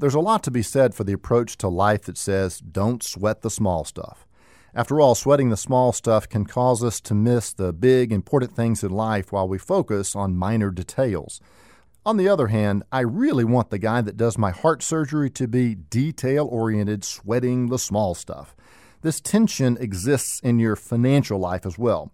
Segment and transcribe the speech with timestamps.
[0.00, 3.42] There's a lot to be said for the approach to life that says, don't sweat
[3.42, 4.26] the small stuff.
[4.74, 8.82] After all, sweating the small stuff can cause us to miss the big, important things
[8.82, 11.42] in life while we focus on minor details.
[12.06, 15.46] On the other hand, I really want the guy that does my heart surgery to
[15.46, 18.56] be detail oriented, sweating the small stuff.
[19.02, 22.10] This tension exists in your financial life as well.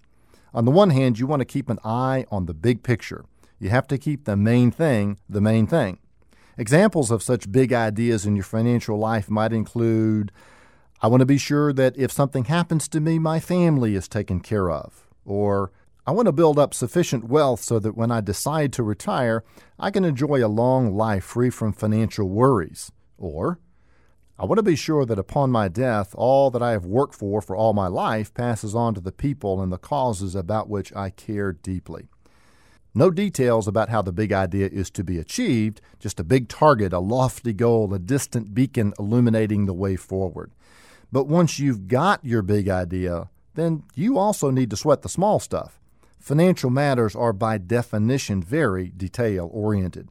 [0.53, 3.27] On the one hand, you want to keep an eye on the big picture.
[3.61, 6.00] You have to keep the main thing the main thing.
[6.59, 10.33] Examples of such big ideas in your financial life might include
[11.02, 14.41] I want to be sure that if something happens to me, my family is taken
[14.41, 15.06] care of.
[15.27, 15.70] Or
[16.06, 19.45] I want to build up sufficient wealth so that when I decide to retire,
[19.79, 22.91] I can enjoy a long life free from financial worries.
[23.18, 23.59] Or
[24.38, 27.43] I want to be sure that upon my death, all that I have worked for
[27.43, 31.10] for all my life passes on to the people and the causes about which I
[31.10, 32.09] care deeply.
[32.96, 36.95] No details about how the big idea is to be achieved, just a big target,
[36.95, 40.50] a lofty goal, a distant beacon illuminating the way forward.
[41.12, 45.38] But once you've got your big idea, then you also need to sweat the small
[45.38, 45.79] stuff.
[46.18, 50.09] Financial matters are by definition very detail oriented.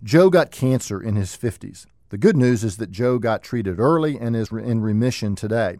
[0.00, 1.86] Joe got cancer in his 50s.
[2.10, 5.78] The good news is that Joe got treated early and is in remission today.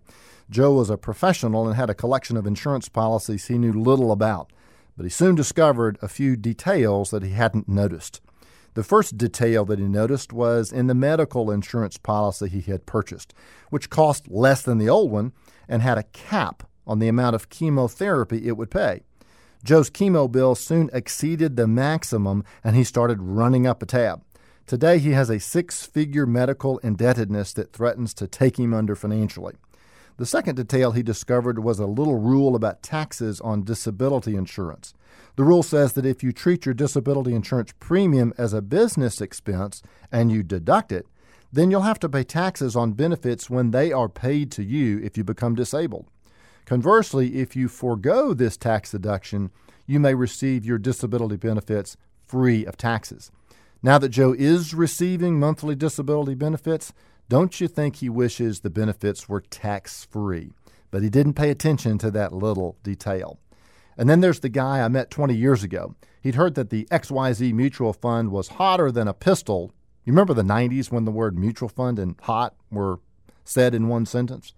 [0.50, 4.52] Joe was a professional and had a collection of insurance policies he knew little about,
[5.00, 8.20] but he soon discovered a few details that he hadn't noticed.
[8.74, 13.32] The first detail that he noticed was in the medical insurance policy he had purchased,
[13.70, 15.32] which cost less than the old one
[15.66, 19.00] and had a cap on the amount of chemotherapy it would pay.
[19.64, 24.22] Joe's chemo bill soon exceeded the maximum and he started running up a tab.
[24.66, 29.54] Today, he has a six figure medical indebtedness that threatens to take him under financially.
[30.20, 34.92] The second detail he discovered was a little rule about taxes on disability insurance.
[35.36, 39.82] The rule says that if you treat your disability insurance premium as a business expense
[40.12, 41.06] and you deduct it,
[41.50, 45.16] then you'll have to pay taxes on benefits when they are paid to you if
[45.16, 46.04] you become disabled.
[46.66, 49.50] Conversely, if you forego this tax deduction,
[49.86, 53.30] you may receive your disability benefits free of taxes.
[53.82, 56.92] Now that Joe is receiving monthly disability benefits,
[57.30, 60.50] don't you think he wishes the benefits were tax free?
[60.90, 63.38] But he didn't pay attention to that little detail.
[63.96, 65.94] And then there's the guy I met 20 years ago.
[66.20, 69.70] He'd heard that the XYZ mutual fund was hotter than a pistol.
[70.04, 72.98] You remember the 90s when the word mutual fund and hot were
[73.44, 74.52] said in one sentence?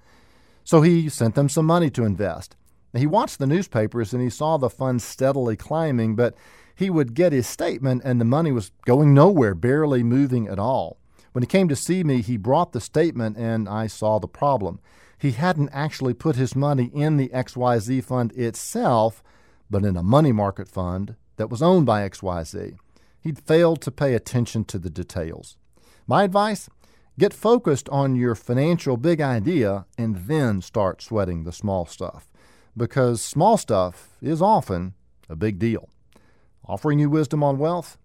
[0.64, 2.56] So he sent them some money to invest.
[2.96, 6.34] He watched the newspapers and he saw the fund steadily climbing, but
[6.74, 10.96] he would get his statement and the money was going nowhere, barely moving at all.
[11.32, 14.80] When he came to see me, he brought the statement and I saw the problem.
[15.18, 19.22] He hadn't actually put his money in the XYZ fund itself,
[19.70, 22.76] but in a money market fund that was owned by XYZ.
[23.20, 25.56] He'd failed to pay attention to the details.
[26.06, 26.68] My advice
[27.18, 32.28] get focused on your financial big idea and then start sweating the small stuff
[32.76, 34.94] because small stuff is often
[35.28, 35.88] a big deal.
[36.66, 37.98] Offering you wisdom on wealth,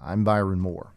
[0.00, 0.94] I'm Byron Moore.